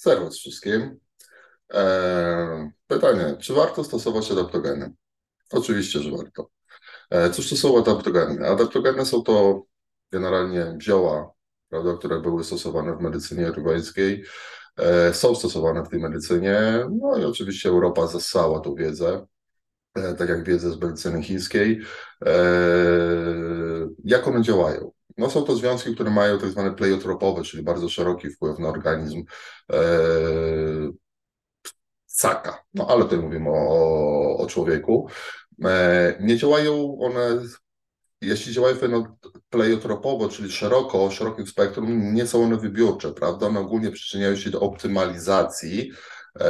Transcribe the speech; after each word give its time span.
Serwus 0.00 0.38
wszystkim. 0.38 0.96
E, 1.72 2.70
pytanie, 2.86 3.36
czy 3.40 3.54
warto 3.54 3.84
stosować 3.84 4.30
adaptogeny? 4.30 4.92
Oczywiście, 5.50 6.00
że 6.00 6.10
warto. 6.10 6.50
E, 7.10 7.30
cóż 7.30 7.50
to 7.50 7.56
są 7.56 7.78
adaptogeny? 7.78 8.48
Adaptogeny 8.48 9.06
są 9.06 9.22
to 9.22 9.62
generalnie 10.12 10.78
zioła, 10.82 11.32
prawda, 11.68 11.96
które 11.96 12.20
były 12.20 12.44
stosowane 12.44 12.96
w 12.96 13.00
medycynie 13.00 13.44
ayurvedyjskiej, 13.46 14.24
e, 14.76 15.14
są 15.14 15.34
stosowane 15.34 15.84
w 15.84 15.88
tej 15.88 16.00
medycynie, 16.00 16.86
no 17.00 17.18
i 17.18 17.24
oczywiście 17.24 17.68
Europa 17.68 18.06
zassała 18.06 18.60
tą 18.60 18.74
wiedzę, 18.74 19.26
tak 20.18 20.28
jak 20.28 20.44
wiedzę 20.44 20.70
z 20.72 20.80
medycyny 20.80 21.22
chińskiej. 21.22 21.80
Jak 24.04 24.28
one 24.28 24.42
działają? 24.42 24.92
No 25.20 25.30
są 25.30 25.42
to 25.42 25.56
związki, 25.56 25.94
które 25.94 26.10
mają 26.10 26.38
tak 26.38 26.50
zwane 26.50 26.74
pleiotropowe, 26.74 27.42
czyli 27.42 27.62
bardzo 27.62 27.88
szeroki 27.88 28.30
wpływ 28.30 28.58
na 28.58 28.68
organizm 28.68 29.24
e, 29.72 29.80
ssaka. 32.06 32.64
No 32.74 32.86
ale 32.88 33.04
tutaj 33.04 33.18
mówimy 33.18 33.50
o, 33.50 34.36
o 34.38 34.46
człowieku. 34.46 35.08
E, 35.64 36.16
nie 36.20 36.36
działają 36.36 36.98
one, 37.00 37.42
jeśli 38.20 38.52
działają 38.52 38.76
pleiotropowo, 39.50 40.28
czyli 40.28 40.50
szeroko, 40.50 41.04
o 41.04 41.10
szerokim 41.10 41.46
spektrum, 41.46 42.14
nie 42.14 42.26
są 42.26 42.44
one 42.44 42.56
wybiórcze, 42.56 43.12
prawda? 43.12 43.46
One 43.46 43.60
ogólnie 43.60 43.90
przyczyniają 43.90 44.36
się 44.36 44.50
do 44.50 44.60
optymalizacji 44.60 45.92
e, 46.40 46.44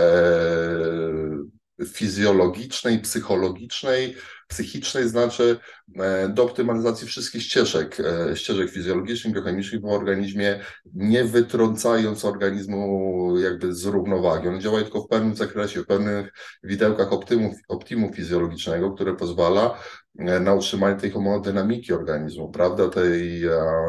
fizjologicznej, 1.91 2.99
psychologicznej, 2.99 4.17
psychicznej, 4.51 5.09
znaczy 5.09 5.59
e, 5.97 6.29
do 6.29 6.43
optymalizacji 6.43 7.07
wszystkich 7.07 7.43
ścieżek, 7.43 7.97
e, 8.01 8.37
ścieżek 8.37 8.71
fizjologicznych, 8.71 9.35
biochemicznych 9.35 9.81
w 9.81 9.85
organizmie, 9.85 10.61
nie 10.95 11.25
wytrącając 11.25 12.25
organizmu 12.25 13.39
jakby 13.39 13.75
z 13.75 13.85
równowagi. 13.85 14.49
One 14.49 14.61
działają 14.61 14.85
tylko 14.85 15.03
w 15.03 15.09
pewnym 15.09 15.37
zakresie, 15.37 15.83
w 15.83 15.87
pewnych 15.87 16.33
widełkach 16.63 17.13
optymu, 17.13 17.55
optimu 17.69 18.13
fizjologicznego, 18.13 18.93
które 18.93 19.17
pozwala 19.17 19.79
e, 20.19 20.41
na 20.41 20.55
utrzymanie 20.55 20.97
tej 20.97 21.11
homodynamiki 21.11 21.93
organizmu, 21.93 22.51
prawda, 22.51 22.89
tej 22.89 23.43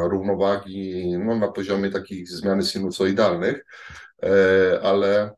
równowagi 0.10 1.18
no, 1.18 1.36
na 1.36 1.48
poziomie 1.48 1.90
takich 1.90 2.30
zmiany 2.30 2.64
sinusoidalnych, 2.64 3.66
ale 4.84 5.32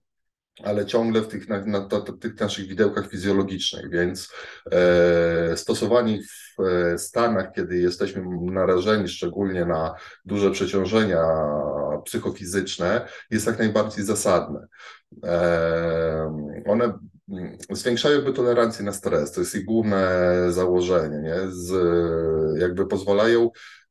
ale 0.64 0.86
ciągle 0.86 1.22
w 1.22 1.28
tych, 1.28 1.50
na, 1.50 1.66
na, 1.66 1.80
na, 1.80 2.02
tych 2.20 2.40
naszych 2.40 2.68
widełkach 2.68 3.09
fizjologicznych, 3.09 3.90
więc 3.90 4.32
e, 4.72 5.58
stosowanie 5.58 6.20
w 6.23 6.62
e, 6.62 6.98
Stanach, 6.98 7.52
kiedy 7.56 7.78
jesteśmy 7.78 8.23
narażeni 8.42 9.08
szczególnie 9.08 9.66
na 9.66 9.95
duże 10.26 10.52
przeciążenia 10.52 11.23
psychofizyczne, 12.06 13.08
jest 13.32 13.48
jak 13.48 13.60
najbardziej 13.60 14.06
zasadne. 14.06 14.68
E, 15.23 16.64
one 16.66 16.94
zwiększają 17.70 18.16
jakby 18.16 18.34
tolerancję 18.34 18.86
na 18.86 18.94
stres, 18.94 19.32
to 19.32 19.40
jest 19.42 19.56
ich 19.56 19.66
główne 19.66 20.32
założenie, 20.50 21.17
nie? 21.17 21.36
Z, 21.52 21.72
jakby 22.60 22.86
pozwalają 22.86 23.50
E, 23.50 23.83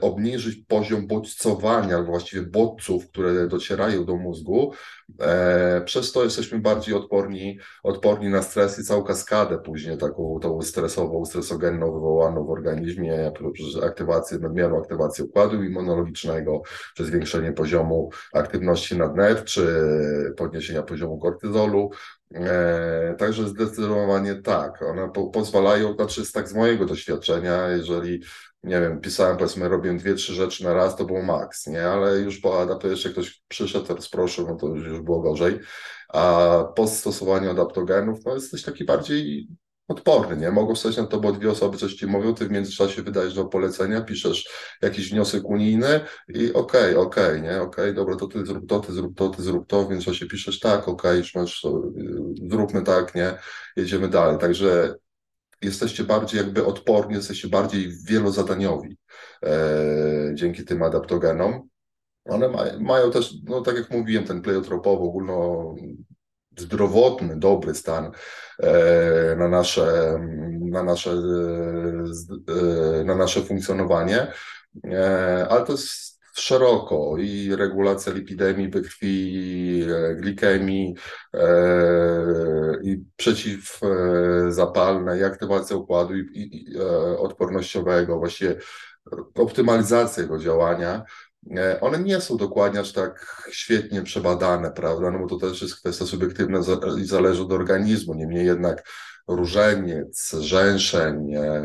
obniżyć 0.00 0.64
poziom 0.68 1.06
bodźcowania, 1.06 2.02
właściwie 2.02 2.42
bodźców, 2.42 3.08
które 3.08 3.48
docierają 3.48 4.04
do 4.04 4.16
mózgu. 4.16 4.72
E, 5.20 5.82
przez 5.84 6.12
to 6.12 6.24
jesteśmy 6.24 6.58
bardziej 6.58 6.94
odporni, 6.94 7.58
odporni 7.82 8.28
na 8.28 8.42
stres 8.42 8.78
i 8.78 8.84
całą 8.84 9.02
kaskadę 9.02 9.58
później 9.58 9.98
taką 9.98 10.38
tą 10.42 10.62
stresową, 10.62 11.24
stresogenną 11.24 11.92
wywołaną 11.92 12.44
w 12.44 12.50
organizmie 12.50 13.32
przez 13.52 13.82
aktywację, 13.82 14.38
nadmierną 14.38 14.78
aktywację 14.78 15.24
układu 15.24 15.64
immunologicznego, 15.64 16.62
przez 16.94 17.06
zwiększenie 17.06 17.52
poziomu 17.52 18.10
aktywności 18.32 18.96
nadnerw, 18.96 19.44
czy 19.44 19.66
podniesienia 20.36 20.82
poziomu 20.82 21.18
kortyzolu. 21.18 21.90
E, 22.34 23.14
także 23.18 23.48
zdecydowanie 23.48 24.34
tak. 24.34 24.82
One 24.82 25.10
po, 25.10 25.26
pozwalają, 25.26 25.94
znaczy 25.94 26.32
tak 26.32 26.48
z 26.48 26.54
mojego 26.54 26.86
doświadczenia, 26.86 27.68
jeżeli 27.68 28.22
nie 28.62 28.80
wiem, 28.80 29.00
pisałem, 29.00 29.36
powiedzmy, 29.36 29.68
robiłem 29.68 29.98
dwie, 29.98 30.14
trzy 30.14 30.34
rzeczy 30.34 30.64
na 30.64 30.74
raz, 30.74 30.96
to 30.96 31.04
było 31.04 31.22
maks, 31.22 31.66
nie? 31.66 31.84
Ale 31.84 32.18
już 32.18 32.38
po 32.38 32.62
adaptowanie, 32.62 33.10
ktoś 33.10 33.42
przyszedł, 33.48 33.94
rozproszył, 33.94 34.46
no 34.48 34.56
to 34.56 34.66
już 34.66 35.00
było 35.00 35.20
gorzej. 35.20 35.58
A 36.08 36.64
po 36.76 36.86
stosowaniu 36.86 37.50
adaptogenów, 37.50 38.18
no 38.24 38.34
jesteś 38.34 38.62
taki 38.62 38.84
bardziej 38.84 39.48
odporny, 39.90 40.36
nie? 40.36 40.50
Mogą 40.50 40.76
stać 40.76 40.96
na 40.96 41.06
to, 41.06 41.20
bo 41.20 41.32
dwie 41.32 41.50
osoby 41.50 41.78
coś 41.78 41.94
ci 41.94 42.06
mówią, 42.06 42.34
ty 42.34 42.46
w 42.46 42.50
międzyczasie 42.50 43.02
wydajesz 43.02 43.34
do 43.34 43.44
polecenia, 43.44 44.00
piszesz 44.00 44.48
jakiś 44.82 45.10
wniosek 45.10 45.44
unijny 45.44 46.00
i 46.28 46.52
okej, 46.52 46.94
okay, 46.94 46.98
okej, 46.98 47.24
okay, 47.24 47.40
nie? 47.40 47.62
Okej, 47.62 47.84
okay, 47.84 47.94
dobra, 47.94 48.16
to 48.16 48.26
ty 48.26 48.46
zrób 48.46 48.68
to, 48.68 48.80
ty 48.80 48.92
zrób 48.92 49.16
to, 49.16 49.28
ty 49.28 49.42
zrób 49.42 49.66
to, 49.66 49.84
w 49.84 49.90
międzyczasie 49.90 50.26
piszesz 50.26 50.60
tak, 50.60 50.88
okej, 50.88 51.18
już 51.18 51.34
masz 51.34 51.60
to, 51.60 51.82
zróbmy 52.50 52.82
tak, 52.82 53.14
nie? 53.14 53.34
Jedziemy 53.76 54.08
dalej. 54.08 54.38
Także 54.38 54.94
jesteście 55.62 56.04
bardziej 56.04 56.38
jakby 56.38 56.64
odporni, 56.64 57.14
jesteście 57.14 57.48
bardziej 57.48 57.92
wielozadaniowi 58.04 58.96
e, 59.42 60.30
dzięki 60.34 60.64
tym 60.64 60.82
adaptogenom. 60.82 61.68
One 62.24 62.48
ma, 62.48 62.64
mają 62.80 63.10
też, 63.10 63.34
no 63.44 63.60
tak 63.60 63.76
jak 63.76 63.90
mówiłem, 63.90 64.24
ten 64.24 64.42
pleiotropowy, 64.42 65.02
ogólno 65.02 65.74
zdrowotny, 66.60 67.36
dobry 67.36 67.74
stan 67.74 68.10
e, 68.58 69.36
na 69.36 69.48
nasze, 69.48 70.18
na 70.60 70.82
nasze, 70.82 71.10
e, 71.10 73.04
na 73.04 73.14
nasze 73.14 73.42
funkcjonowanie, 73.42 74.32
e, 74.84 75.46
ale 75.50 75.66
to 75.66 75.72
jest 75.72 76.20
szeroko 76.34 77.16
i 77.18 77.56
regulacja 77.56 78.12
lipidemii 78.12 78.68
we 78.68 78.80
krwi, 78.80 79.86
glikemii 80.16 80.94
i 82.82 83.04
przeciwzapalne 83.16 85.18
i 85.18 85.24
aktywacja 85.24 85.76
układu 85.76 86.16
i, 86.16 86.28
i, 86.34 86.78
e, 86.78 87.18
odpornościowego, 87.18 88.18
właściwie 88.18 88.56
optymalizacja 89.34 90.22
jego 90.22 90.38
działania. 90.38 91.04
One 91.80 91.98
nie 91.98 92.20
są 92.20 92.36
dokładnie 92.36 92.80
aż 92.80 92.92
tak 92.92 93.44
świetnie 93.50 94.02
przebadane, 94.02 94.70
prawda? 94.70 95.10
No 95.10 95.18
bo 95.18 95.26
to 95.26 95.36
też 95.36 95.62
jest 95.62 95.76
kwestia 95.76 96.06
subiektywna 96.06 96.60
i 96.98 97.04
zależy 97.04 97.42
od 97.42 97.52
organizmu. 97.52 98.14
Niemniej 98.14 98.46
jednak 98.46 98.84
różeniec, 99.28 100.34
rzęszeń, 100.40 101.34
e, 101.34 101.62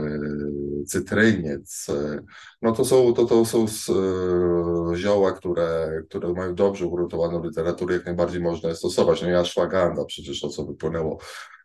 cytryniec. 0.87 1.87
E, 1.89 2.19
no 2.61 2.71
to 2.71 2.85
są, 2.85 3.13
to, 3.13 3.25
to 3.25 3.45
są 3.45 3.65
e, 3.65 4.95
zioła, 4.97 5.31
które, 5.31 6.01
które 6.09 6.33
mają 6.33 6.55
dobrze 6.55 6.85
ugruntowaną 6.85 7.43
literaturę, 7.43 7.95
jak 7.95 8.05
najbardziej 8.05 8.41
można 8.41 8.69
je 8.69 8.75
stosować. 8.75 9.21
No 9.21 9.29
i 9.29 9.33
ashwagandha 9.33 10.05
przecież 10.05 10.41
to, 10.41 10.49
co 10.49 10.65
wypłynęło 10.65 11.17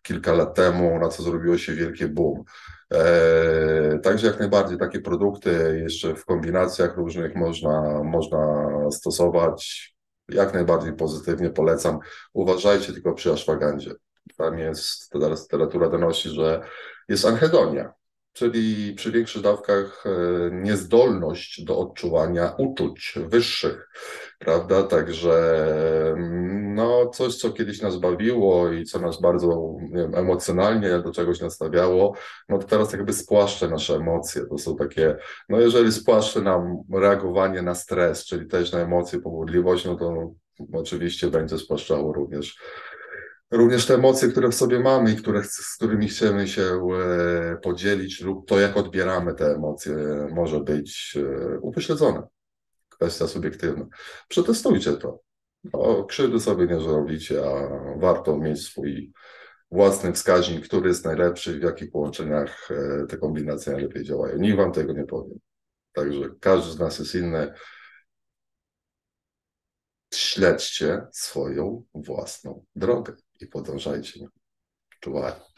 kilka 0.02 0.32
lat 0.32 0.54
temu, 0.54 0.98
na 0.98 1.08
co 1.08 1.22
zrobiło 1.22 1.58
się 1.58 1.74
wielkie 1.74 2.08
boom. 2.08 2.44
E, 2.94 3.98
także 4.02 4.26
jak 4.26 4.38
najbardziej 4.38 4.78
takie 4.78 5.00
produkty 5.00 5.80
jeszcze 5.82 6.14
w 6.14 6.24
kombinacjach 6.24 6.96
różnych 6.96 7.36
można, 7.36 8.02
można 8.04 8.68
stosować. 8.90 9.90
Jak 10.28 10.54
najbardziej 10.54 10.92
pozytywnie 10.92 11.50
polecam. 11.50 11.98
Uważajcie 12.32 12.92
tylko 12.92 13.14
przy 13.14 13.32
ashwagandzie. 13.32 13.92
Tam 14.36 14.58
jest, 14.58 15.10
teraz 15.10 15.42
literatura 15.42 15.88
donosi, 15.88 16.28
że 16.28 16.60
jest 17.08 17.24
anhedonia, 17.24 17.92
czyli 18.40 18.94
przy 18.94 19.12
większych 19.12 19.42
dawkach 19.42 20.04
e, 20.06 20.10
niezdolność 20.52 21.64
do 21.64 21.78
odczuwania 21.78 22.54
uczuć 22.58 23.14
wyższych, 23.26 23.88
prawda? 24.38 24.82
Także 24.82 25.64
mm, 26.16 26.74
no, 26.74 27.08
coś, 27.08 27.36
co 27.36 27.52
kiedyś 27.52 27.82
nas 27.82 27.96
bawiło 27.96 28.72
i 28.72 28.84
co 28.84 29.00
nas 29.00 29.20
bardzo 29.20 29.76
wiem, 29.92 30.14
emocjonalnie 30.14 30.98
do 30.98 31.12
czegoś 31.12 31.40
nastawiało, 31.40 32.14
no 32.48 32.58
to 32.58 32.66
teraz 32.66 32.92
jakby 32.92 33.12
spłaszcze 33.12 33.68
nasze 33.68 33.94
emocje. 33.94 34.46
To 34.46 34.58
są 34.58 34.76
takie, 34.76 35.16
no 35.48 35.60
jeżeli 35.60 35.92
spłaszcze 35.92 36.40
nam 36.40 36.76
reagowanie 36.92 37.62
na 37.62 37.74
stres, 37.74 38.24
czyli 38.24 38.46
też 38.46 38.72
na 38.72 38.78
emocje, 38.78 39.20
pobudliwość, 39.20 39.84
no 39.84 39.96
to 39.96 40.32
oczywiście 40.72 41.30
będzie 41.30 41.58
spłaszczało 41.58 42.12
również 42.12 42.58
również 43.50 43.86
te 43.86 43.94
emocje, 43.94 44.28
które 44.28 44.48
w 44.48 44.54
sobie 44.54 44.80
mamy 44.80 45.12
i 45.12 45.16
które, 45.16 45.44
z 45.44 45.76
którymi 45.76 46.08
chcemy 46.08 46.48
się 46.48 46.62
e, 46.62 47.56
podzielić, 47.62 48.20
lub 48.20 48.48
to, 48.48 48.60
jak 48.60 48.76
odbieramy 48.76 49.34
te 49.34 49.54
emocje, 49.54 49.94
może 50.32 50.60
być 50.60 51.16
e, 51.16 51.58
upośledzone. 51.58 52.22
Kwestia 52.88 53.26
subiektywna. 53.26 53.86
Przetestujcie 54.28 54.92
to. 54.92 55.20
No, 55.64 56.04
krzywdy 56.04 56.40
sobie 56.40 56.66
nie 56.66 56.80
zrobicie, 56.80 57.42
a 57.46 57.68
warto 57.98 58.38
mieć 58.38 58.62
swój 58.62 59.12
własny 59.70 60.12
wskaźnik, 60.12 60.64
który 60.64 60.88
jest 60.88 61.04
najlepszy, 61.04 61.60
w 61.60 61.62
jakich 61.62 61.90
połączeniach 61.90 62.70
e, 62.70 63.06
te 63.06 63.18
kombinacje 63.18 63.72
najlepiej 63.72 64.04
działają. 64.04 64.38
Nikt 64.38 64.56
wam 64.56 64.72
tego 64.72 64.92
nie 64.92 65.04
powiem. 65.04 65.38
Także 65.92 66.30
każdy 66.40 66.72
z 66.72 66.78
nas 66.78 66.98
jest 66.98 67.14
inny. 67.14 67.52
Śledźcie 70.14 71.06
swoją 71.12 71.84
własną 71.94 72.64
drogę 72.74 73.16
i 73.40 73.46
podążajcie. 73.46 74.20
Czuwaj. 75.00 75.49